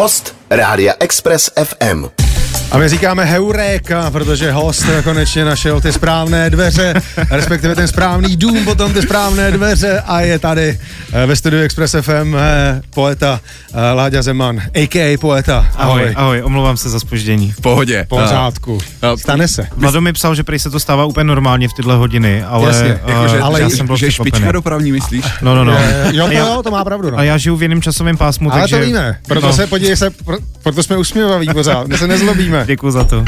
[0.00, 2.29] Host Rádia Express FM.
[2.72, 6.94] A my říkáme heuréka, protože host konečně našel ty správné dveře,
[7.30, 10.78] respektive ten správný dům, potom ty správné dveře a je tady
[11.12, 13.40] eh, ve studiu Express FM eh, poeta
[13.74, 15.18] eh, Láďa Zeman, a.k.a.
[15.18, 15.66] poeta.
[15.76, 17.52] Ahoj, ahoj, ahoj omlouvám se za spoždění.
[17.52, 18.06] V pohodě.
[18.08, 18.78] Pořádku.
[19.16, 19.66] Stane se.
[19.76, 22.88] Vlado mi psal, že prý se to stává úplně normálně v tyhle hodiny, ale, Jasně,
[22.88, 25.24] Jako, že, ale ale já jsem byl že špička dopravní, myslíš?
[25.42, 25.76] No, no, no.
[26.12, 27.10] Jo, to, já- jo, to má pravdu.
[27.10, 27.18] No.
[27.18, 28.76] A já žiju v jiném časovém pásmu, Ale takže...
[28.76, 32.59] to víme, proto no, se, podívej se, pro, proto jsme usměvaví pořád, my se nezlobíme.
[32.66, 33.18] Děkuji za to.
[33.18, 33.24] Uh,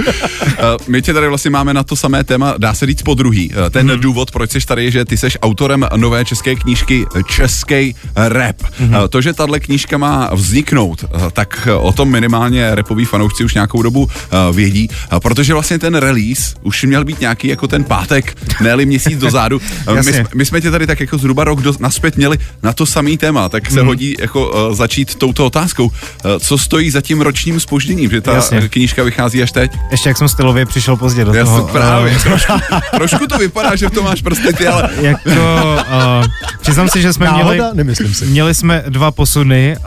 [0.89, 3.51] my tě tady vlastně máme na to samé téma, dá se říct po druhý.
[3.51, 3.95] Uh, Ten Mhm.
[3.97, 4.01] mm.
[4.03, 8.57] důvod, proč jsi tady, je, že ty seš autorem nové české knížky Český rap.
[8.79, 8.89] Mhm.
[8.89, 8.95] Mm.
[8.95, 13.55] Uh, to, že tahle knížka má vzniknout, uh, tak o tom minimálně repoví fanoušci už
[13.55, 17.85] nějakou dobu uh, vědí, uh, protože vlastně ten release už měl být nějaký jako ten
[17.85, 19.61] pátek, ne měsíc dozadu.
[19.95, 22.87] My, jsme- my jsme tě tady tak jako zhruba rok do, naspět měli na to
[22.87, 23.87] samý téma, tak se mm.
[23.87, 25.85] hodí jako uh, začít touto otázkou.
[25.87, 25.93] Uh,
[26.39, 28.69] co stojí za tím ročním spožděním, že ta Jasně.
[28.69, 29.73] knížka vychází až teď?
[29.91, 31.69] Ještě jak jsem stylově přišel pozdě do Já toho.
[31.69, 32.53] právě, eh, trošku,
[32.97, 36.27] trošku to vypadá, že v tom máš prsty ty, ale jako, uh,
[36.61, 37.53] přiznám si, že jsme Náhoda?
[37.53, 37.69] měli...
[37.75, 38.25] Nemyslím si.
[38.27, 39.85] Měli jsme dva posuny uh,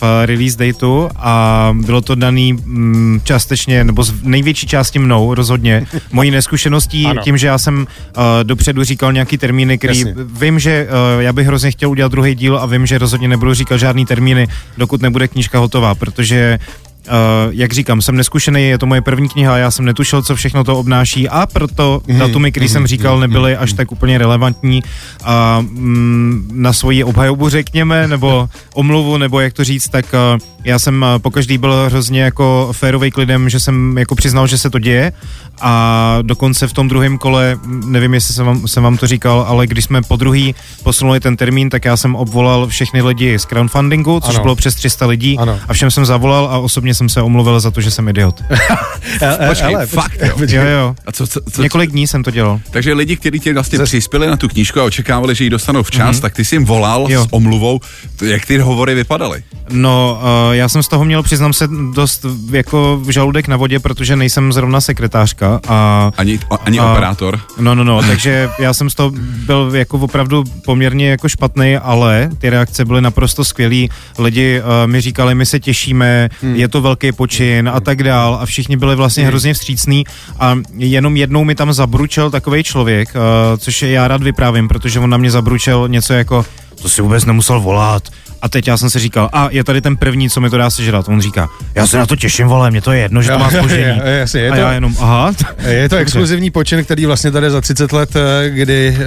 [0.00, 5.86] v release dateu a bylo to daný mm, částečně, nebo z největší části mnou rozhodně,
[6.12, 7.22] mojí neskušeností, Ano.
[7.22, 7.78] tím, že já jsem
[8.16, 10.14] uh, dopředu říkal nějaký termíny, který Jasně.
[10.40, 10.86] vím, že
[11.16, 14.06] uh, já bych hrozně chtěl udělat druhý díl a vím, že rozhodně nebudu říkat žádný
[14.06, 14.48] termíny,
[14.78, 16.58] dokud nebude knížka hotová, protože
[17.08, 17.14] Uh,
[17.50, 20.78] jak říkám, jsem neskušený, je to moje první kniha, já jsem netušil, co všechno to
[20.78, 24.82] obnáší a proto Mhm, datumy, který jsem říkal, nebyly až tak úplně relevantní
[25.24, 30.78] a mm, na svoji obhajobu řekněme, nebo omluvu, nebo jak to říct, tak uh, já
[30.78, 34.70] jsem uh, pokaždý byl hrozně jako férovej k lidem, že jsem jako přiznal, že se
[34.70, 35.12] to děje
[35.60, 39.44] a dokonce v tom druhém kole, m, nevím, jestli jsem vám, jsem vám to říkal,
[39.48, 43.44] ale když jsme po druhý posunuli ten termín, tak já jsem obvolal všechny lidi z
[43.44, 44.42] crowdfundingu, což Ano.
[44.42, 45.58] bylo přes 300 lidí Ano.
[45.68, 48.42] a všem jsem zavolal a osobně jsem se omluvil za to, že jsem idiot.
[49.48, 50.34] počkej, fakt, jo.
[50.48, 50.94] Jo, jo.
[51.06, 52.60] A co, co, co, Několik dní jsem to dělal.
[52.70, 55.82] takže lidi, kteří tě vlastně Ze- přispěli na tu knížku a očekávali, že ji dostanou
[55.82, 56.20] včas, mm-hmm.
[56.20, 57.24] tak ty jsi jim volal Jo.
[57.24, 57.80] s omluvou.
[58.24, 59.42] Jak ty hovory vypadaly?
[59.70, 63.78] No, uh, já jsem z toho měl, přiznám se, dost jako v žaludek na vodě,
[63.80, 67.40] protože nejsem zrovna sekretářka a Ani, ani A- operátor.
[67.58, 69.12] No, no, no, takže já jsem z toho
[69.46, 73.90] byl jako opravdu poměrně jako špatný, ale ty reakce byly naprosto skvělý.
[74.18, 76.56] Lidi uh, mi říkali, my se těšíme, hmm.
[76.56, 80.04] je to velký počin a tak dál a všichni byli vlastně hrozně vstřícní
[80.40, 83.20] a jenom jednou mi tam zabručel takový člověk, uh,
[83.58, 86.44] což já rád vyprávím, protože on na mě zabručel něco jako,
[86.82, 88.02] to si vůbec nemusel volat,
[88.42, 90.70] a teď já jsem si říkal, a je tady ten první, co mi to dá
[90.70, 91.08] sežrat.
[91.08, 93.50] On říká, já se na to těším, vole, mě to je jedno, že to má
[93.50, 93.82] spoždění.
[94.04, 95.32] Je- je- je a to- já jenom, aha.
[95.68, 99.06] Je to exkluzivní počin, který vlastně tady za 30 let, eh, kdy eh,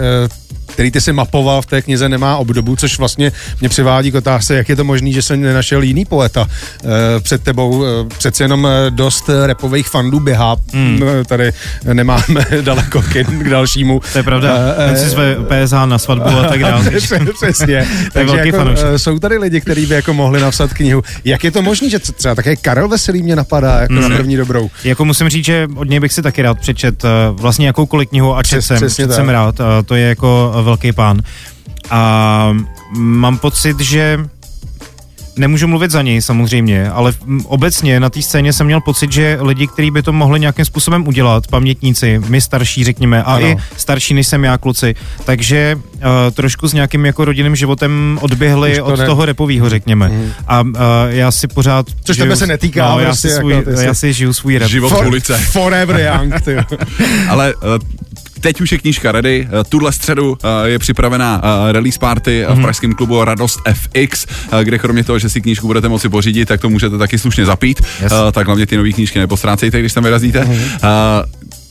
[0.75, 4.55] který ty si mapoval v té knize, nemá obdobu, což vlastně mě přivádí k otázce,
[4.55, 6.47] jak je to možné, že jsem nenašel jiný poeta
[6.83, 6.87] eh,
[7.19, 7.85] před tebou.
[7.85, 7.87] Eh,
[8.17, 10.55] Přece jenom eh, dost repových fandů běhá.
[10.73, 10.99] Hmm.
[11.27, 11.51] Tady
[11.93, 14.01] nemáme daleko k, k dalšímu.
[14.11, 16.91] To je pravda, ten si zve PSH na svatbu a tak dále.
[17.35, 17.87] Přesně.
[18.13, 18.85] Takže jako, fanoušek.
[18.97, 21.01] jsou tady lidi, kteří by jako mohli napsat knihu.
[21.25, 24.09] Jak je to možné, že třeba také Karel Veselý mě napadá jako Hmm.
[24.09, 24.69] na první dobrou?
[24.83, 28.43] Jako musím říct, že od něj bych si taky rád přečet vlastně jakoukoliv knihu a
[28.43, 29.55] čet Přes- jsem, čet jsem rád,
[29.85, 31.21] to je jako velký pán.
[31.89, 32.57] A
[32.97, 34.19] mám pocit, že
[35.37, 37.13] Nemůžu mluvit za něj samozřejmě, ale
[37.45, 41.07] obecně na té scéně jsem měl pocit, že lidi, kteří by to mohli nějakým způsobem
[41.07, 43.47] udělat, pamětníci, my starší řekněme, a Ano.
[43.47, 44.95] i starší než jsem já kluci,
[45.25, 46.01] takže uh,
[46.33, 50.11] trošku s nějakým jako rodinným životem odběhli Už to od ne- toho repovýho, řekněme.
[50.47, 50.69] A uh,
[51.07, 51.85] já si pořád...
[52.03, 54.13] Což žiju- tebe se netýká, no, já, prostě si svůj, jako ty si- já si
[54.13, 54.69] žiju svůj rap.
[54.69, 55.37] Život For- ulice.
[55.37, 56.55] Forever young, ty.
[57.29, 57.61] Ale uh,
[58.41, 59.47] teď už je knížka ready.
[59.51, 64.25] Uh, tuhle středu uh, je připravená uh, release party v pražském klubu Radost FX,
[64.63, 67.81] kde kromě toho, že si knížku budete moci pořídit, tak to můžete taky slušně zapít.
[68.01, 68.13] Yes.
[68.31, 70.45] Tak hlavně ty nové knížky nepostrácejte, když tam vyrazíte.
[70.45, 70.49] Uh,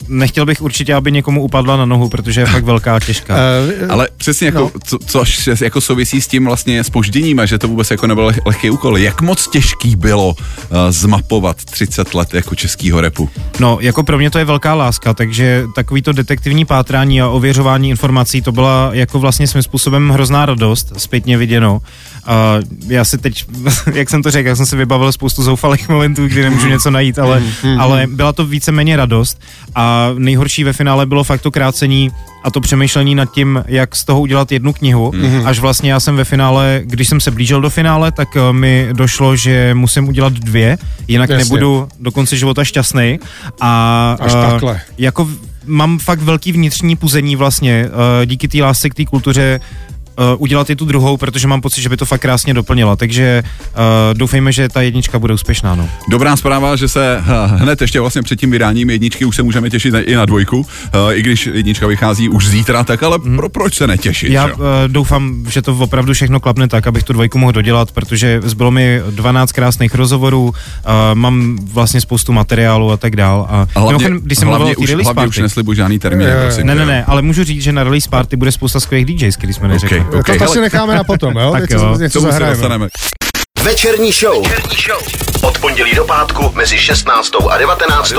[0.09, 3.37] Nechtěl bych určitě, aby někomu upadla na nohu, protože je fakt velká, těžká.
[3.83, 4.71] Eh, Ale přesně jako, No.
[4.85, 8.41] co, což jako souvisí s tím vlastně spožděním a že to vůbec jako nebyl leh-
[8.47, 8.99] lehký úkol.
[8.99, 10.37] Jak moc těžký bylo uh,
[10.91, 13.31] zmapovat 30 let jako českýho repu?
[13.61, 17.91] No, jako pro mě to je velká láska, takže takový to detektivní pátrání a ověřování
[17.91, 21.81] informací, to byla jako vlastně svým způsobem hrozná radost, zpětně viděno.
[22.27, 22.57] A
[22.87, 23.45] já si teď,
[23.93, 27.19] jak jsem to řekl, já jsem si vybavil spoustu zoufalých momentů, kdy nemůžu něco najít,
[27.19, 27.43] ale,
[27.79, 29.41] ale byla to víceméně radost
[29.75, 32.11] a nejhorší ve finále bylo fakt to krácení
[32.45, 35.13] a to přemýšlení nad tím, jak z toho udělat jednu knihu,
[35.45, 38.89] až vlastně já jsem ve finále, když jsem se blížil do finále, tak eh, mi
[38.93, 40.79] došlo, že musím udělat dvě,
[41.09, 41.45] jinak Jasně.
[41.45, 43.19] nebudu do konce života šťastný.
[43.61, 44.81] A Až eh, takhle.
[44.99, 45.29] jako
[45.67, 47.87] mám fakt velký vnitřní puzení vlastně
[48.23, 49.61] eh, díky té lásce k té kultuře
[50.39, 52.97] udělat i tu druhou, protože mám pocit, že by to fakt krásně doplnila.
[52.97, 53.81] Takže uh,
[54.19, 55.75] doufejme, že ta jednička bude úspěšná.
[55.75, 55.89] No.
[56.09, 59.71] Dobrá zpráva, že se uh, hned ještě vlastně před tím vydáním jedničky už se můžeme
[59.71, 60.65] těšit i na dvojku, uh,
[61.13, 63.37] i když jednička vychází už zítra, tak ale hmm.
[63.37, 64.31] pro, proč se netěšit?
[64.31, 68.41] Já uh, doufám, že to opravdu všechno klapne tak, abych tu dvojku mohl dodělat, protože
[68.45, 70.53] zbylo mi 12 krásných rozhovorů, uh,
[71.15, 73.47] mám vlastně spoustu materiálu a tak dál.
[73.51, 76.27] A, a hlavně, když jsem hlavně, už, hlavně party, už neslibuji žádný termín.
[76.27, 79.37] Je, ne, ne, ne, ale můžu říct, že na release party bude spousta skvělých DJs,
[79.37, 80.01] který jsme neřekli.
[80.01, 81.53] Okay, okay, to, to si necháme na potom, jo?
[81.53, 81.91] tak jo.
[81.91, 82.89] Něco, něco zahrajeme.
[83.65, 84.43] Večerní show.
[84.49, 85.03] Večerní show.
[85.43, 87.33] Od pondělí do pátku mezi 16.
[87.51, 88.15] a 19.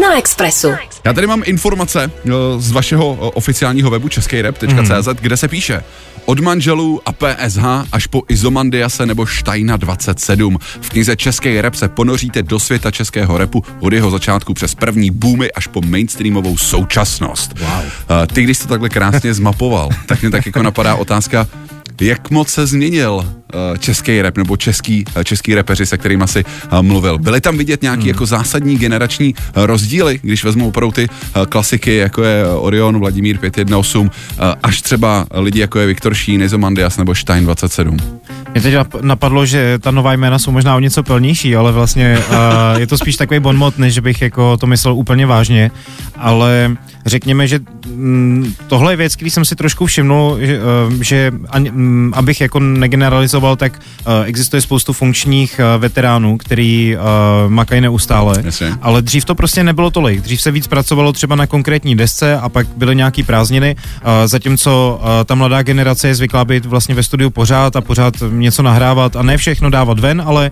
[0.00, 0.68] Na Expressu.
[1.04, 5.14] Já tady mám informace eh, z vašeho eh, oficiálního webu českejrep.cz, mm.
[5.20, 5.82] kde se píše
[6.24, 10.58] od manželů a PSH až po Izomandiase nebo Štajna 27.
[10.80, 15.10] V knize Český rap se ponoříte do světa českého repu od jeho začátku přes první
[15.10, 17.58] boomy až po mainstreamovou současnost.
[17.58, 17.70] Wow.
[17.70, 21.46] Uh, ty, když to takhle krásně zmapoval, tak mě tak jako napadá otázka,
[22.00, 26.44] jak moc se změnil uh, český rap nebo český, uh, český repeři, se kterými asi
[26.72, 27.18] uh, mluvil?
[27.18, 28.08] Byly tam vidět nějaký hmm.
[28.08, 33.38] jako zásadní generační uh, rozdíly, když vezmou opravdu ty uh, klasiky, jako je Orion, Vladimír
[33.38, 37.96] 518, uh, až třeba lidi jako je Viktor Šín, Izomandias nebo Stein 27?
[38.52, 42.80] Mě teď napadlo, že ta nová jména jsou možná o něco plnější, ale vlastně uh,
[42.80, 45.70] je to spíš takový bonmot, než bych jako to myslel úplně vážně,
[46.16, 51.32] ale řekněme, že mm, tohle je věc, který jsem si trošku všimnul, že, uh, že
[51.58, 56.96] mm, abych jako negeneralizoval, tak uh, existuje spoustu funkčních uh, veteránů, který
[57.48, 58.74] makají neustále, Jasně.
[58.82, 60.20] ale dřív to prostě nebylo tolik.
[60.20, 63.76] Dřív se víc pracovalo třeba na konkrétní desce a pak byly nějaký prázdniny,
[64.26, 69.16] zatímco ta mladá generace je zvyklá být vlastně ve studiu pořád a pořád něco nahrávat
[69.16, 70.50] a ne všechno dávat ven, ale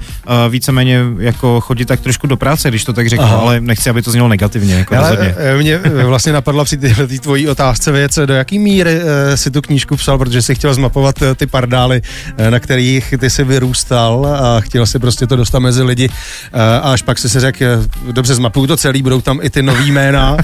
[0.49, 3.37] víceméně jako chodit tak trošku do práce, když to tak řeknu, Aha.
[3.37, 4.75] ale nechci, aby to znělo negativně.
[4.75, 9.51] Jako ale, mě vlastně napadla při této tvojí otázce věc, do jaký míry uh, si
[9.51, 12.03] tu knížku psal, protože si chtěl zmapovat uh, ty pardály,
[12.41, 16.61] uh, na kterých ty si vyrůstal a chtěl si prostě to dostat mezi lidi uh,
[16.61, 17.65] a až pak si si řekl,
[18.13, 20.37] dobře, zmapuju to celý, budou tam i ty nový jména.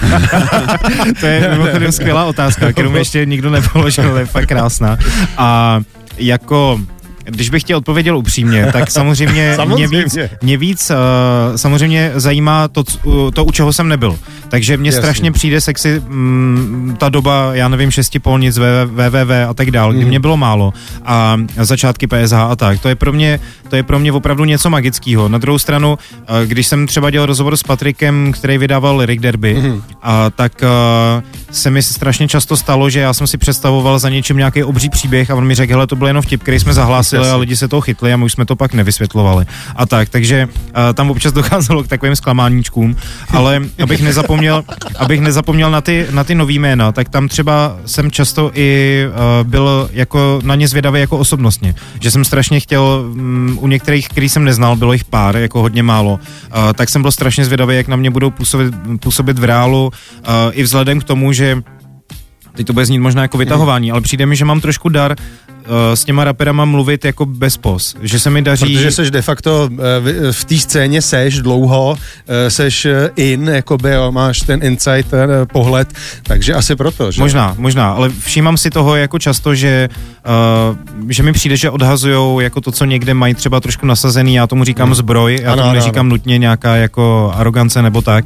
[1.20, 4.98] to je mimochodem skvělá otázka, kterou mi ještě nikdo nepoložil, je fakt krásná.
[5.36, 5.80] A
[6.18, 6.80] jako
[7.24, 9.88] když bych tě odpověděl upřímně, tak samozřejmě, samozřejmě.
[9.88, 10.96] mě víc, mě víc uh,
[11.56, 12.84] samozřejmě zajímá to,
[13.34, 14.18] to, u čeho jsem nebyl.
[14.48, 15.02] Takže mně Jasně.
[15.02, 19.94] strašně přijde sexy mm, ta doba, já nevím, šesti polnic, www a tak dál, mm.
[19.94, 20.08] kdy mhm.
[20.08, 20.72] mě bylo málo
[21.04, 22.80] a začátky PSH a tak.
[22.80, 23.40] To je pro mě,
[23.70, 25.28] to je pro mě opravdu něco magického.
[25.28, 29.54] Na druhou stranu, uh, když jsem třeba dělal rozhovor s Patrikem, který vydával Lyric Derby,
[29.54, 29.82] mm.
[30.02, 34.36] a tak uh, se mi strašně často stalo, že já jsem si představoval za něčím
[34.36, 37.28] nějaký obří příběh a on mi řekl, hele, to byl jenom vtip, který jsme zahlásili
[37.28, 39.46] a lidi se toho chytli a my už jsme to pak nevysvětlovali.
[39.76, 42.96] A tak, takže uh, tam občas docházelo k takovým zklamáníčkům,
[43.28, 44.64] ale abych nezapomněl,
[44.98, 49.48] abych nezapomněl na ty, na ty nový jména, tak tam třeba jsem často i uh,
[49.48, 54.28] byl jako na ně zvědavý jako osobnostně, že jsem strašně chtěl um, u některých, který
[54.28, 57.88] jsem neznal, bylo jich pár, jako hodně málo, uh, tak jsem byl strašně zvědavý, jak
[57.88, 61.62] na mě budou působit, působit v reálu, uh, i vzhledem k tomu, že
[62.56, 65.16] teď to bude znít možná jako vytahování, ale přijde mi, že mám trošku dar
[65.94, 68.76] s těma raperama mluvit jako bez pos, že se mi daří...
[68.76, 69.78] Protože seš de facto uh,
[70.30, 72.86] v té scéně seš dlouho, uh, seš
[73.16, 75.88] in, jakoby jo, máš ten insight, ten pohled,
[76.22, 77.22] takže asi proto, že?
[77.22, 79.88] Možná, možná, ale všímám si toho jako často, že,
[81.08, 84.64] že mi přijde, že odhazujou jako to, co někde mají třeba trošku nasazený, já tomu
[84.64, 84.94] říkám hmm.
[84.94, 86.08] zbroj, já ano, tomu neříkám ano.
[86.08, 88.24] nutně nějaká jako arogance nebo tak,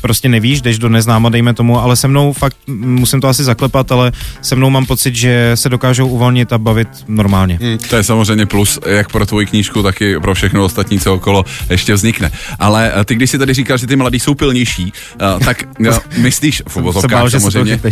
[0.00, 3.92] prostě nevíš, jdeš do neznáma, dejme tomu, ale se mnou fakt, musím to asi zaklepat,
[3.92, 7.58] ale se mnou mám pocit, že se dokážou uvolnit a bavit normálně.
[7.62, 7.78] Hmm.
[7.78, 11.44] To je samozřejmě plus, jak pro tvoji knížku, tak i pro všechno ostatní, co okolo
[11.70, 12.30] ještě vznikne.
[12.58, 14.92] Ale eh, ty, když si tady říkal, že ty mladí jsou pilnější,
[15.34, 17.80] uh, tak uh, myslíš, v uvozovkách samozřejmě.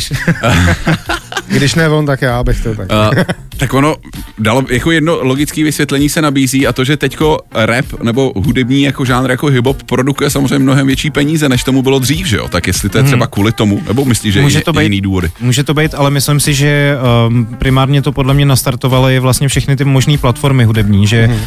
[1.46, 2.88] Když ne on, tak já bych to tak.
[2.92, 3.22] Uh,
[3.56, 3.96] tak ono,
[4.38, 9.04] dalo, jako jedno logické vysvětlení se nabízí a to, že teďko rap nebo hudební jako
[9.04, 12.48] žánr jako hip-hop produkuje samozřejmě mnohem větší peníze, než tomu bylo dřív, že jo?
[12.48, 13.30] Tak jestli to je třeba hmm.
[13.30, 15.30] kvůli tomu, nebo myslíš, že může je to být, jiný důvody?
[15.40, 16.96] Může to být, ale myslím si, že
[17.28, 21.34] um, primárně to podle mě nastartovaly vlastně všechny ty možné platformy hudební, že hmm.
[21.34, 21.40] uh,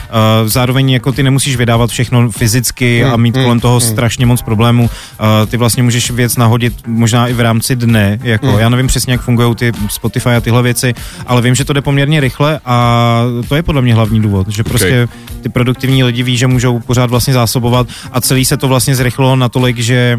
[0.45, 3.13] zároveň jako ty nemusíš vydávat všechno fyzicky hmm.
[3.13, 3.45] a mít hmm.
[3.45, 3.89] kolem toho hmm.
[3.89, 4.83] strašně moc problémů.
[4.83, 8.59] Uh, ty vlastně můžeš věc nahodit možná i v rámci dne, jako hmm.
[8.59, 10.93] já nevím přesně, jak fungují ty Spotify a tyhle věci,
[11.27, 14.63] ale vím, že to jde poměrně rychle a to je podle mě hlavní důvod, že
[14.63, 15.41] prostě okay.
[15.41, 19.35] ty produktivní lidi ví, že můžou pořád vlastně zásobovat a celý se to vlastně zrychlilo
[19.35, 20.17] natolik, že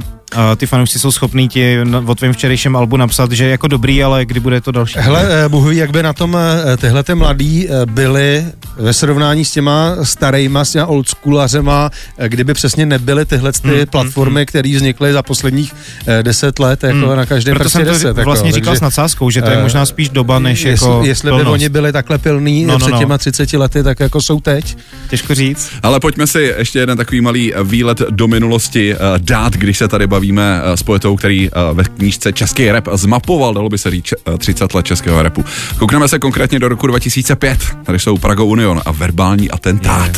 [0.56, 4.24] ty fanoušci jsou schopní ti o tvém včerejším albu napsat, že je jako dobrý, ale
[4.24, 4.94] kdy bude to další.
[4.98, 6.36] Hele, eh, Bůh ví, jak by na tom
[6.72, 8.44] eh, tyhle ty mladí eh, byli
[8.76, 13.86] ve srovnání s těma starejma, s těma oldschoolářema, eh, kdyby přesně nebyly tyhle ty Hmm,
[13.90, 15.74] platformy, které vznikly za posledních
[16.22, 18.24] deset let, jako na každém Proto prstě jsem to deset.
[18.24, 21.30] vlastně jako, říkal s nadsázkou, že to je možná spíš doba, než jestli, jako jestli
[21.30, 21.52] by plnost.
[21.52, 22.98] oni byli takhle pilní No, no, před no.
[22.98, 24.76] těma 30 lety, tak jako jsou teď.
[25.10, 25.70] Těžko říct.
[25.82, 30.61] Ale pojďme si ještě jeden takový malý výlet do minulosti dát, když se tady bavíme
[30.64, 34.38] eh, s poetou, který eh, ve knížce Český rap zmapoval, dalo by se říct, eh,
[34.38, 35.45] 30 let českého rapu.
[35.78, 37.59] Koukneme se konkrétně do roku 2005.
[37.85, 40.11] Tady jsou Prago Union a verbální atentát.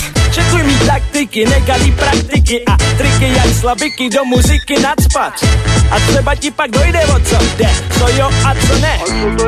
[0.86, 1.46] Taktiky,
[1.96, 5.44] praktiky a triky jak slabiky do muziky nadspat.
[5.90, 8.98] A třeba ti pak dojde o co jde, co jo a co ne.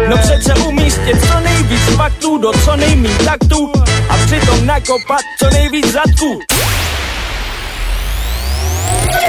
[0.09, 2.73] No přece umístit co nejvíc faktů do co
[3.25, 3.73] taktů
[4.09, 6.41] a přitom nakopat co nejvíc zadků.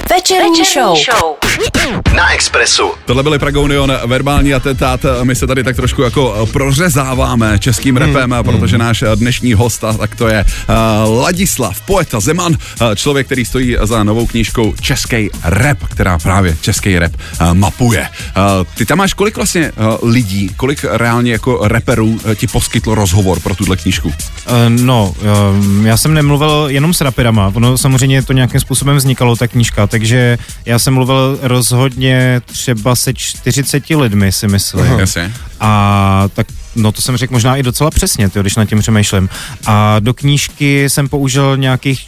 [0.09, 1.48] Večerní show.
[2.15, 2.91] Na Expressu.
[3.05, 5.05] Tohle byly Prago Union, verbální atentát.
[5.23, 10.15] My se tady tak trošku jako prořezáváme českým repem, protože náš dnešní host, a tak
[10.15, 15.77] to je uh, Ladislav, poeta Zeman, uh, člověk, který stojí za novou knížkou Český rap,
[15.83, 18.01] která právě český rap uh, mapuje.
[18.01, 22.95] Uh, ty tam máš kolik vlastně uh, lidí, kolik reálně jako reperů uh, ti poskytlo
[22.95, 24.07] rozhovor pro tuhle knížku?
[24.07, 24.13] Uh,
[24.67, 29.47] no, uh, já jsem nemluvil jenom s raperama, ono samozřejmě to nějakým způsobem vznikalo, ta
[29.47, 34.99] knížka, takže já jsem mluvil rozhodně třeba se 40 lidmi, si myslím.
[34.99, 35.33] Jasně.
[35.59, 36.47] A tak
[36.81, 39.29] no to jsem řekl možná i docela přesně, tyjo, když nad tím přemýšlím.
[39.65, 42.05] A do knížky jsem použil nějakých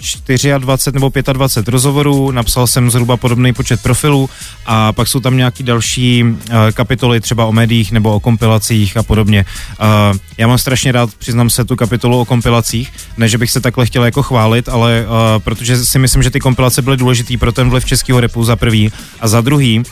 [0.58, 4.30] 24 nebo 25 rozhovorů, napsal jsem zhruba podobný počet profilů
[4.66, 6.38] a pak jsou tam nějaký další uh,
[6.74, 9.46] kapitoly třeba o médiích nebo o kompilacích a podobně.
[9.82, 13.62] Uh, já mám strašně rád, přiznám se, tu kapitolu o kompilacích, ne, že bych se
[13.62, 17.52] takhle chtěl jako chválit, ale uh, protože si myslím, že ty kompilace byly důležitý pro
[17.52, 19.84] ten vliv českého repu za prvý a za druhý,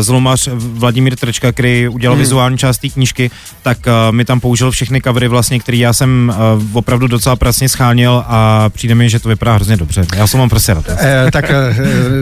[0.00, 2.20] zlomař Vladimír Trčka, který udělal hmm.
[2.22, 3.30] vizuální část té knížky,
[3.62, 7.68] tak uh, mi tam použil všechny covery vlastně, který já jsem uh, opravdu docela pracně
[7.68, 10.06] schánil a přijde mi, že to vypadá hrozně dobře.
[10.16, 10.84] Já jsem mám prostě rád.
[10.98, 11.74] Eh, tak eh,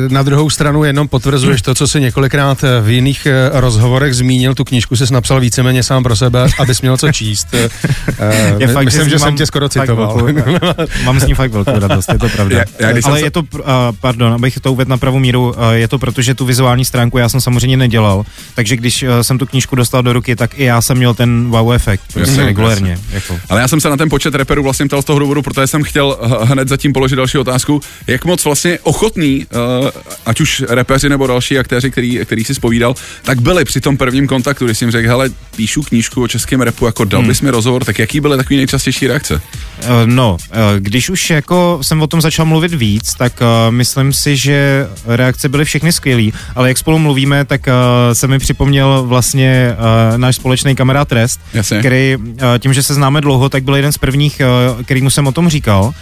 [0.09, 4.55] na druhou stranu jenom potvrzuješ to, co si několikrát eh, v jiných eh, rozhovorech zmínil.
[4.55, 7.47] Tu knížku jsi napsal víceméně sám pro sebe, abys měl co číst.
[7.55, 10.15] Eh, Je my- fakt, myslím, ní že jsem mám tě skoro citoval.
[10.17, 10.65] velkou-
[11.05, 12.57] mám s ním fakt velkou radost, je to pravda.
[12.81, 13.61] Já- já jsem Ale se- je to, uh,
[14.01, 17.19] pardon, abych to uvedl na pravou míru, uh, je to proto, že tu vizuální stránku
[17.19, 20.65] já jsem samozřejmě nedělal, takže když uh, jsem tu knížku dostal do ruky, tak i
[20.65, 22.99] já jsem měl ten wow efekt, prostě Jasně, regulérně.
[23.13, 23.39] Jako.
[23.49, 25.83] Ale já jsem se na ten počet reperů vlastně ptal z toho důvodu, protože jsem
[25.83, 27.81] chtěl h- hned zatím položit další otázku.
[28.07, 29.47] Jak moc vlastně ochotný,
[29.83, 29.89] uh,
[30.27, 34.27] ať už repeři nebo další aktéři, který, který si spovídal, tak byli při tom prvním
[34.27, 37.85] kontaktu, když jsem řekl, hele, píšu knížku o českém repu, jako dal bys mi rozhovor,
[37.85, 39.41] tak jaký byly takový nejčastější reakce?
[39.83, 44.13] Eh, No, eh, když už jako jsem o tom začal mluvit víc, tak uh, myslím
[44.13, 47.73] si, že reakce byly všechny skvělý, ale jak spolu mluvíme, tak uh,
[48.13, 49.77] se mi připomněl vlastně
[50.13, 51.79] uh, náš společný kamarád Rest, Jasně.
[51.79, 52.25] který uh,
[52.59, 54.43] tím, že se známe dlouho, tak byl jeden z prvních,
[54.77, 55.95] uh, kterýmu jsem o tom říkal.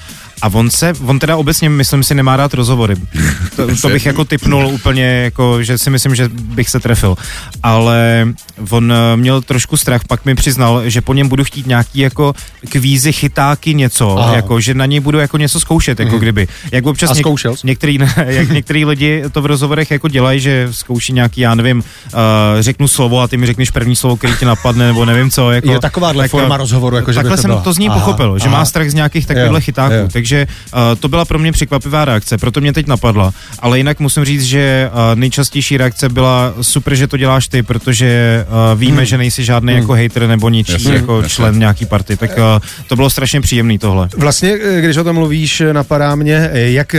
[0.43, 2.95] A on se, on teda obecně, myslím si, nemá rád rozhovory.
[3.57, 7.17] To, to bych jako typnul úplně, jako, že si myslím, že bych se trefil.
[7.63, 8.29] Ale
[8.71, 12.35] on eh, měl trošku strach, pak mi přiznal, že po něm budu chtít nějaký jako
[12.69, 14.37] kvízy, chytáky, něco, Aha.
[14.37, 16.49] jako, že na něj budu jako něco zkoušet, jako kdyby.
[16.73, 17.67] Jak občas A zkoušel jsi?
[17.67, 21.83] některý, jak některý lidi to v rozhovorech jako dělají, že zkouší nějaký, já nevím, uh,
[22.61, 25.51] řeknu slovo a ty mi řekneš první slovo, který ti napadne, nebo nevím co.
[25.51, 27.89] Jako, Je takováhle tak, forma rozhovoru, jako že by Takhle to jsem to z ní
[27.89, 28.59] Aha, pochopil, že aha.
[28.59, 29.95] má strach z nějakých takovýchhle Jo, chytáků.
[29.95, 30.09] jo.
[30.13, 33.33] Takže uh, to byla pro mě překvapivá reakce, proto mě teď napadla.
[33.59, 38.45] Ale jinak musím říct, že uh, nejčastější reakce byla super, že to děláš ty, protože
[38.73, 39.05] uh, víme, Hmm.
[39.05, 41.29] že nejsi žádný jako hater nebo ničí Jasně, jako jasně.
[41.35, 42.17] člen nějaký party.
[42.17, 42.45] Tak uh,
[42.89, 44.09] to bylo strašně příjemný tohle.
[44.17, 46.95] Vlastně, když o tom mluvíš, napadá mě, jak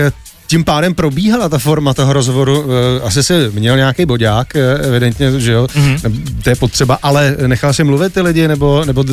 [0.49, 2.65] tím pádem probíhala ta forma toho rozhovoru.
[2.99, 5.95] Eh, Asi si měl nějaký boďák, eh, evidentně, že jo, Mhm.
[5.95, 6.23] mm-hmm.
[6.43, 9.03] to je potřeba, ale nechal si mluvit ty lidi, nebo, nebo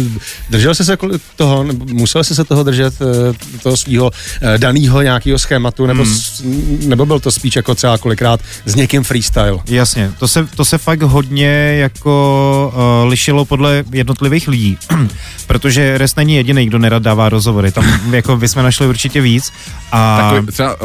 [0.50, 0.96] držel jsi se
[1.36, 4.10] toho, nebo musel jsi se toho držet, eh, toho svého
[4.56, 6.42] daného nějakého schématu, nebo, s-
[6.86, 9.58] nebo byl to spíš jako třeba kolikrát s někým freestyle?
[9.68, 11.48] Jasně, to se, to se fakt hodně
[11.80, 14.78] jako uh, lišilo podle jednotlivých lidí,
[15.46, 19.52] protože Rest není jediný, kdo nerad dává rozhovory, tam jako by jsme našli určitě víc
[19.92, 20.76] a Takový, třeba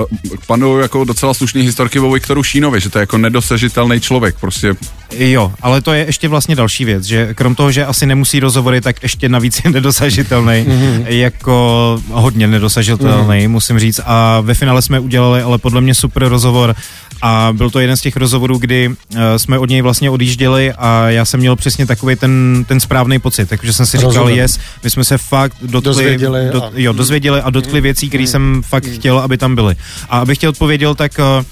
[0.48, 4.76] panují jako docela slušný historky o Viktoru Šínovi, že to je jako nedosažitelný člověk, prostě.
[5.18, 8.82] Jo, ale to je ještě vlastně další věc, že krom toho, že asi nemusí rozhovory,
[8.82, 10.66] tak ještě navíc je nedosažitelný,
[11.06, 14.00] jako hodně nedosažitelný, musím říct.
[14.06, 16.76] A ve finále jsme udělali ale podle mě super rozhovor
[17.22, 18.96] a byl to jeden z těch rozhovorů, kdy uh,
[19.38, 23.50] jsme od něj vlastně odjížděli a já jsem měl přesně takový ten, ten správný pocit,
[23.50, 24.38] takže jsem si říkal, Rozumím.
[24.38, 28.62] yes, my jsme se fakt dotkli, Dozvěděli a- jo, dozvěděli a dotkli věcí, které jsem
[28.66, 29.76] fakt chtěl, aby tam byly.
[30.10, 31.46] A abych tě odpověděl, tak uh,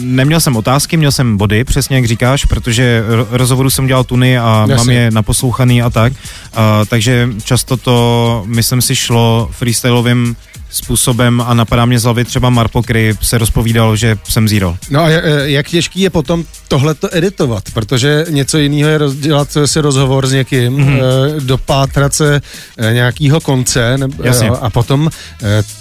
[0.00, 4.38] neměl jsem otázky, měl jsem body, přesně jak říkáš, protože ro- rozhovoru jsem dělal tuny
[4.38, 4.74] a Jasně.
[4.76, 6.12] mám je naposlouchaný a tak,
[6.54, 10.36] a, takže často to, myslím si, šlo freestylovým
[10.70, 14.76] způsobem a napadá mě z hlavy třeba Marpo Kryp se rozpovídal, že jsem zero.
[14.90, 19.80] No a eh, jak těžký je potom tohleto editovat, protože něco jiného je dělat si
[19.80, 20.88] rozhovor s někým, Mhm.
[20.88, 21.40] mm-hmm.
[21.40, 22.40] dopátrat se
[22.78, 24.48] eh, nějakého konce ne, Jasně.
[24.48, 25.10] a potom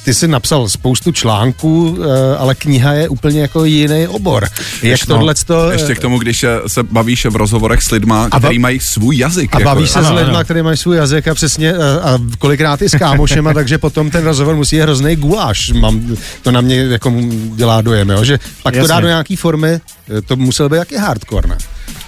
[0.06, 1.98] ty si napsal spoustu článků,
[2.38, 4.44] ale kniha je úplně jako jiný obor.
[4.44, 5.72] Jak Ještě- tohle to...
[5.72, 8.80] Ještě k tomu, když eh, se bavíš v rozhovorech s lidma, A ba- který mají
[8.80, 9.56] svůj jazyk.
[9.56, 10.44] A jako bavíš se Ano, s lidma, ano.
[10.44, 14.24] kteří mají svůj jazyk a přesně eh, a kolikrát i s kámošema, takže potom ten
[14.24, 15.72] rozhovor musí je hrozný guláš.
[15.72, 17.14] Mám, to na mě jako
[17.56, 18.24] dělá dojem, jo?
[18.24, 18.88] že pak to Jasně.
[18.90, 19.70] dá do nějaký formy,
[20.18, 21.58] eh, to musel být jaký hardcore, ne?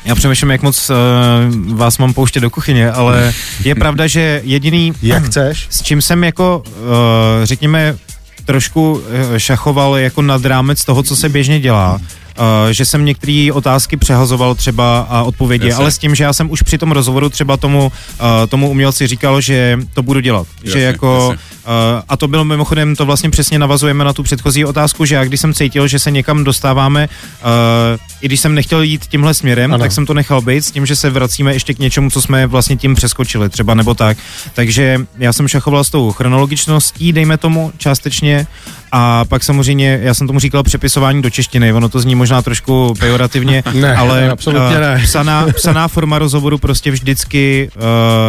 [0.05, 0.95] Já přemýšlím, jak moc uh,
[1.77, 3.33] vás mám pouštět do kuchyně, ale
[3.63, 4.93] je pravda, že jediný...
[5.01, 5.67] Jak chceš?
[5.69, 6.74] S čím jsem jako, uh,
[7.43, 7.95] řekněme,
[8.45, 9.01] trošku
[9.33, 12.01] eh, šachoval jako nad rámec toho, co se běžně dělá.
[12.39, 15.81] Uh, že jsem některé otázky přehazoval třeba a odpovědi, Jasně.
[15.81, 19.07] ale s tím, že já jsem už při tom rozhovoru třeba tomu, uh, tomu umělci
[19.07, 20.47] říkal, že to budu dělat.
[20.63, 21.54] že Jasně, jako, jasně.
[21.67, 25.24] Uh, a to bylo mimochodem, to vlastně přesně navazujeme na tu předchozí otázku, že já
[25.24, 27.10] když jsem cítil, že se někam dostáváme,
[27.43, 27.50] uh,
[28.22, 29.84] i když jsem nechtěl jít tímhle směrem, Ano.
[29.84, 32.48] tak jsem to nechal být s tím, že se vracíme ještě k něčemu, co jsme
[32.48, 34.17] vlastně tím přeskočili, třeba nebo tak.
[34.53, 38.48] Takže já jsem šachoval s tou chronologičností, dejme tomu částečně,
[38.91, 42.93] a pak samozřejmě, já jsem tomu říkal přepisování do češtiny, ono to zní možná trošku
[43.00, 45.01] pejorativně, Ne, ale absolutně eh, ne.
[45.03, 47.81] Psaná, psaná forma rozhovoru prostě vždycky uh,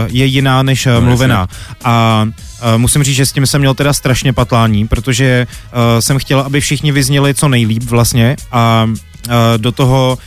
[0.07, 1.47] je jiná než uh, mluvená.
[1.85, 2.33] A uh,
[2.77, 6.61] musím říct, že s tím jsem měl teda strašně patlání, protože uh, jsem chtěl, aby
[6.61, 10.19] všichni vyzněli co nejlíp vlastně a uh, do toho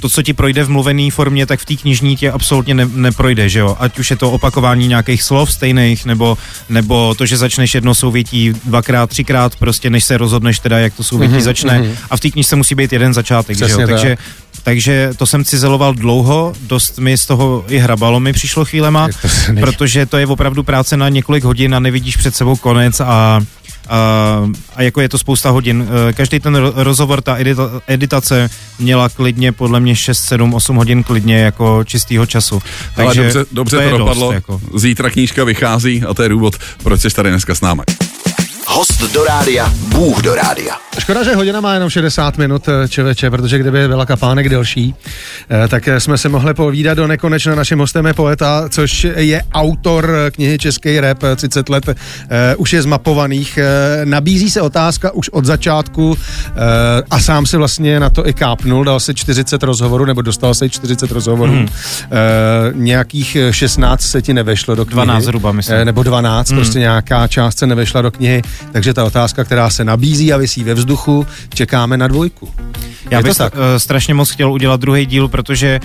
[0.00, 3.48] to, co ti projde v mluvený formě, tak v té knižní tě absolutně ne, neprojde,
[3.48, 3.76] že jo?
[3.78, 6.38] Ať už je to opakování nějakých slov stejných, nebo,
[6.68, 11.02] nebo to, že začneš jedno souvětí dvakrát, třikrát, prostě než se rozhodneš teda, jak to
[11.02, 11.80] souvětí mm-hmm, začne.
[11.80, 11.96] Mm-hmm.
[12.10, 13.88] A v té knižce musí být jeden začátek, že Přesně jo?
[13.88, 13.96] tak.
[13.96, 14.16] Takže,
[14.62, 19.28] takže to jsem cizeloval dlouho, dost mi z toho i hrabalo mi přišlo chvílema, to
[19.60, 23.40] protože to je opravdu práce na několik hodin a nevidíš před sebou konec a
[23.88, 25.88] a, a jako je to spousta hodin.
[26.08, 30.76] Eh, Každý ten ro- rozhovor, ta edita, editace měla klidně podle mě 6, 7, 8
[30.76, 32.62] hodin klidně jako čistýho času.
[32.96, 34.26] Ale Takže dobře, dobře to, to dopadlo.
[34.26, 34.60] Dost, jako.
[34.74, 37.82] Zítra knížka vychází a to je důvod, proč jsi tady dneska s námi.
[38.72, 40.74] Host do rádia, Bůh do rádia.
[40.98, 44.94] Škoda, že hodina má jenom 60 minut, eh, čeveče, protože kdyby byla kapánek delší,
[45.64, 47.54] eh, tak eh, jsme se mohli povídat do nekonečna.
[47.54, 51.84] Naším hostem je poeta, což je autor knihy Český rap, eh, 30 let
[52.56, 53.58] už je zmapovaných.
[54.04, 56.16] Nabízí se otázka už od začátku
[57.10, 60.68] a sám si vlastně na to i kápnul, dal si 40 rozhovorů, nebo dostal se
[60.68, 61.54] 40 rozhovorů.
[61.66, 62.08] Eh,
[62.74, 64.94] Nějakých eh, 16 se ti nevešlo do knihy.
[64.94, 65.84] 12 zhruba, myslím.
[65.84, 66.60] Nebo 12, Mhm.
[66.60, 68.42] prostě nějaká část se nevešla do knihy,
[68.72, 72.48] takže ta otázka, která se nabízí a vysí ve vzduchu, čekáme na dvojku.
[73.10, 73.54] Já bych tak?
[73.54, 75.80] uh, strašně moc chtěl udělat druhý díl, protože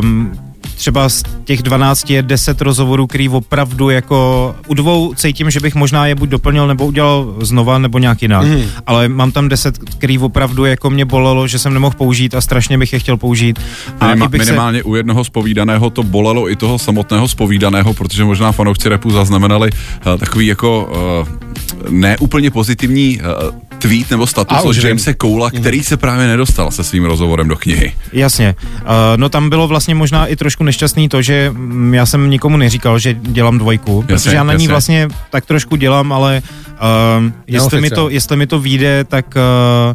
[0.00, 0.47] um,
[0.78, 5.74] třeba z těch 12 je 10 rozhovorů, který opravdu jako u dvou cítím, že bych
[5.74, 8.46] možná je buď doplnil nebo udělal znova nebo nějak jinak.
[8.46, 8.62] Mm.
[8.86, 12.78] Ale mám tam 10, který opravdu jako mě bolelo, že jsem nemohl použít a strašně
[12.78, 13.60] bych je chtěl použít.
[14.00, 18.24] A Minima, bych se, minimálně u jednoho spovídaného to bolelo i toho samotného spovídaného, protože
[18.24, 20.90] možná fanoušci repu zaznamenali uh, takový jako
[21.24, 24.76] uh, neúplně pozitivní uh, tweet nebo status A od.
[24.76, 27.92] Jamese Koula, který se právě nedostal se svým rozhovorem do knihy.
[28.12, 28.54] Jasně.
[28.80, 28.86] Uh,
[29.16, 32.98] no tam bylo vlastně možná i trošku nešťastný to, že mm, já jsem nikomu neříkal,
[32.98, 34.68] že dělám dvojku, Jasně, protože já na ní jasně.
[34.68, 39.94] vlastně tak trošku dělám, ale uh, jestli, mi to, jestli mi to vyjde, tak uh,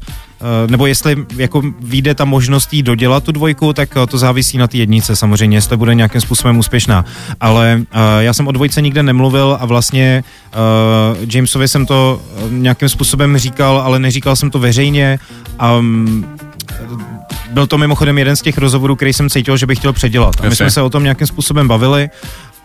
[0.67, 4.67] nebo jestli jako vyjde ta možnost jí dodělat tu dvojku, tak uh, to závisí na
[4.67, 7.05] té jednice samozřejmě, jestli bude nějakým způsobem úspěšná.
[7.39, 10.23] Ale uh, já jsem o dvojce nikde nemluvil a vlastně
[11.33, 15.19] Jamesovi jsem to nějakým způsobem říkal, ale neříkal jsem to veřejně.
[15.79, 16.25] Um,
[17.49, 20.35] byl to mimochodem jeden z těch rozhovorů, který jsem cítil, že bych chtěl předělat.
[20.41, 22.09] A my jsme se o tom nějakým způsobem bavili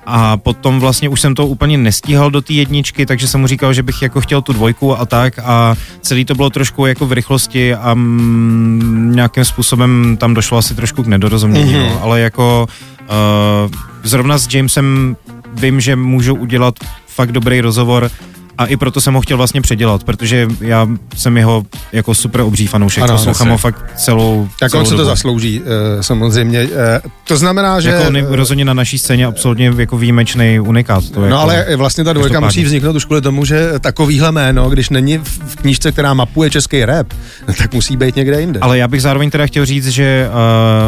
[0.07, 3.73] a potom vlastně už jsem to úplně nestíhal do té jedničky, takže jsem mu říkal,
[3.73, 5.39] že bych jako chtěl tu dvojku a tak.
[5.39, 10.75] A celý to bylo trošku jako v rychlosti a mm, nějakým způsobem tam došlo asi
[10.75, 11.91] trošku k nedorozumění, mm-hmm.
[11.91, 12.69] no, ale jako
[13.01, 13.71] uh,
[14.03, 15.17] zrovna s Jamesem
[15.55, 16.75] vím, že můžu udělat
[17.07, 18.11] fakt dobrý rozhovor
[18.59, 22.66] a i proto jsem ho chtěl vlastně předělat, protože já jsem jeho jako super obří
[22.66, 26.68] fanoušek, Ano, poslouchám ho fakt celou, Tak celou on se to zaslouží, eh, samozřejmě.
[26.77, 27.90] Eh, To znamená, že...
[27.90, 31.11] Jako on je rozhodně na naší scéně absolutně jako výjimečný unikát.
[31.11, 34.71] To No jako, ale vlastně ta dvojka musí vzniknout už kvůli tomu, že takovýhle jméno,
[34.71, 37.12] když není v knížce, která mapuje český rap,
[37.59, 38.61] tak musí být někde jinde.
[38.61, 40.29] Ale já bych zároveň teda chtěl říct, že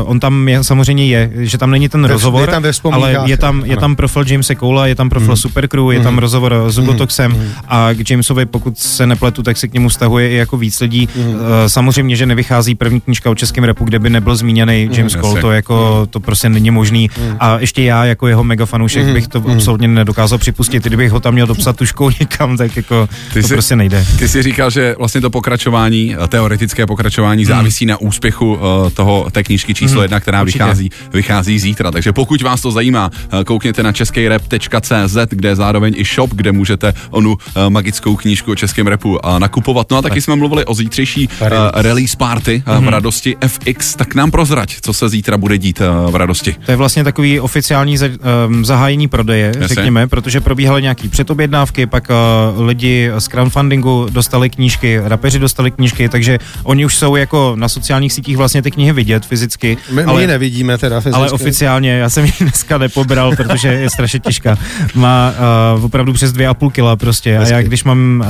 [0.03, 3.17] uh, on tam je, samozřejmě je, že tam není ten Ve- rozhovor, je tam ale
[3.27, 3.81] je tam, je ano.
[3.81, 5.37] tam profil Jamesa Cola, je tam profil mm.
[5.37, 9.73] Supercrew, je tam rozhovor s Ugotoxem A k Jamesovi, pokud se nepletu, tak se k
[9.73, 11.09] němu stahuje i jako víc lidí.
[11.17, 11.35] Mm.
[11.67, 15.41] Samozřejmě, že nevychází první knížka o českém repu, kde by nebyl zmíněný James mm, Cole,
[15.41, 17.11] to jako to prostě není možný.
[17.19, 17.37] Mm.
[17.41, 19.13] A ještě já jako jeho mega fanoušek mm.
[19.13, 19.51] bych to mm.
[19.51, 20.85] absolutně nedokázal připustit.
[20.85, 24.07] Kdybych ho tam měl dopsat tuškou někam, tak jako ty to jsi, prostě nejde.
[24.19, 27.49] Ty jsi říkal, že vlastně to pokračování, teoretické pokračování mm.
[27.49, 30.03] závisí na úspěchu uh, toho té knížky číslo mm.
[30.03, 31.91] jedna, která vychází, vychází zítra.
[31.91, 33.11] Takže pokud vás to zajímá,
[33.47, 37.37] koukněte na českýrep.cz, kde je zároveň i shop, kde můžete onu
[37.69, 39.91] magickou knížku o českém repu uh, nakupovat.
[39.91, 40.25] No a taky tak.
[40.25, 42.79] jsme mluvili o zítřejší uh, release party uh, mm.
[42.79, 42.89] v mhm.
[42.89, 46.57] radosti FX, tak nám prozrať, co se zítra bude dít uh, v radosti.
[46.67, 48.07] To je vlastně takový oficiální za,
[48.47, 49.69] um, zahájení prodeje, Jasně.
[49.69, 52.09] řekněme, protože probíhaly nějaký předobjednávky, pak
[52.57, 57.69] uh, lidi z crowdfundingu dostali knížky, rapeři dostali knížky, takže oni už jsou jako na
[57.69, 59.77] sociálních sítích vlastně ty knihy vidět fyzicky.
[59.91, 61.17] My, ale, my nevidíme teda fyzicky.
[61.17, 64.59] Ale oficiálně, já jsem ji dneska nepobral, protože je strašně těžká.
[64.95, 65.33] Má
[65.77, 67.40] uh, opravdu přes dvě a půl kila prostě.
[67.41, 68.27] A já když mám uh,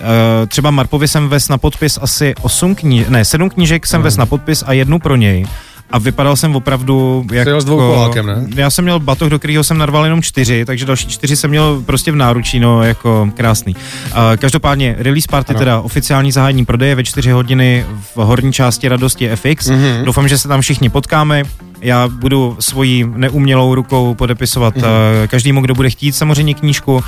[0.00, 0.06] uh,
[0.48, 4.04] třeba Marpovi jsem ves na podpis asi osm knížek, ne, sedm knížek jsem hmm.
[4.04, 5.46] ves na podpis a jednu pro něj
[5.90, 7.60] a vypadal jsem opravdu jako...
[7.60, 8.46] s dvou kolákem, ne?
[8.54, 11.82] Já jsem měl batoh, do kterého jsem narval jenom čtyři, takže další čtyři jsem měl
[11.86, 13.76] prostě v náručí, no jako krásný.
[13.76, 15.58] Uh, každopádně release party, ano.
[15.58, 19.44] teda oficiální zahájení prodeje ve čtyři hodiny v horní části radosti FX.
[19.44, 20.04] Mm-hmm.
[20.04, 21.42] Doufám, že se tam všichni potkáme.
[21.80, 25.22] Já budu svojí neumělou rukou podepisovat mm-hmm.
[25.22, 26.94] uh, každému, kdo bude chtít samozřejmě knížku.
[26.94, 27.02] Uh,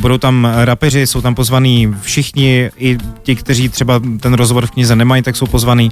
[0.00, 4.96] budou tam rapeři, jsou tam pozvaní všichni, i ti, kteří třeba ten rozhovor v knize
[4.96, 5.90] nemají, tak jsou pozvaní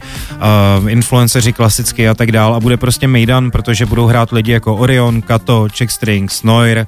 [0.81, 2.55] uh, influenceři klasicky a tak dál.
[2.55, 6.87] A bude prostě Mejdan, protože budou hrát lidi jako Orion, Kato, Checkstrings, Noir,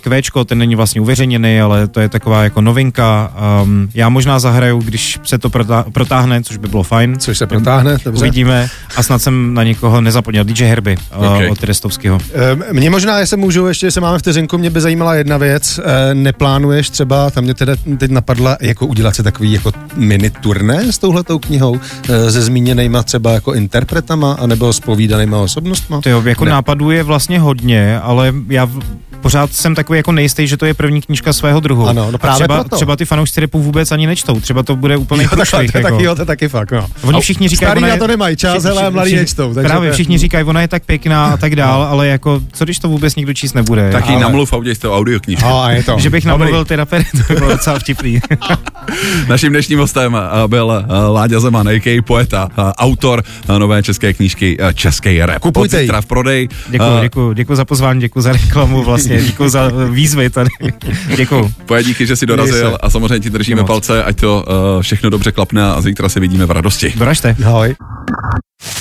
[0.00, 3.32] Kvéčko, ten není vlastně uveřejněný, ale to je taková jako novinka.
[3.62, 5.50] Um, já možná zahraju, když se to
[5.92, 7.18] protáhne, což by bylo fajn.
[7.18, 8.20] Což se protáhne, dobře.
[8.24, 10.44] Uvidíme a snad jsem na někoho nezapomněl.
[10.44, 11.46] DJ Herby okay.
[11.46, 12.16] uh, od Restovského.
[12.16, 15.78] Um, mě možná, jestli můžu, ještě se máme vteřinku, mě by zajímala jedna věc.
[15.78, 20.92] Uh, neplánuješ třeba, tam mě teda teď napadla, jako udělat si takový jako mini turné
[20.92, 21.78] s touhletou knihou, uh,
[22.30, 26.00] se zmíněnýma třeba jako interpretama, anebo s povídanýma osobnostma?
[26.00, 26.50] To jo, jako ne.
[26.50, 28.68] nápadů je vlastně hodně, ale já
[29.20, 31.88] pořád jsem takový jako nejistý, že to je první knížka svého druhu.
[31.88, 32.76] Ano, no právě a třeba, proto.
[32.76, 35.72] třeba ty fanoušci repu vůbec ani nečtou, třeba to bude úplně průšvih.
[35.72, 35.90] To, jako.
[35.90, 36.86] taky, jo, to taky fakt, no.
[37.02, 39.54] Oni všichni říkají, Starý na to nemají čas, ale mladí nečtou.
[39.54, 41.90] Takže právě všichni říkají, ona je tak pěkná a tak dál, no.
[41.90, 43.90] ale jako, co když to vůbec nikdo číst nebude?
[43.92, 44.20] Taky ale...
[44.20, 45.48] namluv a udělej to audio knížku.
[45.48, 45.96] No, a je to.
[45.98, 48.20] Že bych namluvil ty rapery, to by bylo docela vtipný.
[49.28, 52.02] Naším dnešním hostem eh, byl eh, Láďa Zeman, a.k.
[52.02, 53.22] poeta, eh, autor
[53.58, 55.38] nové české knížky Český rap.
[55.42, 55.90] Kupujte ji.
[56.00, 56.48] v prodej.
[56.68, 60.50] Děkuji, děkuji, děkuji za pozvání, děkuji za reklamu vlastně, děkuji za výzvy tady.
[61.16, 61.52] Děkuji.
[61.66, 64.44] Poje díky, že jsi dorazil a samozřejmě ti držíme palce, ať to
[64.76, 66.92] uh, všechno dobře klapne a zítra se vidíme v radosti.
[66.96, 67.36] Doražte.
[67.46, 67.76] Ahoj.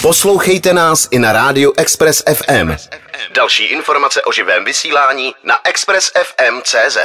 [0.02, 2.72] Poslouchejte nás i na rádiu Express FM.
[3.36, 6.98] Další informace o živém vysílání na expressfm.cz.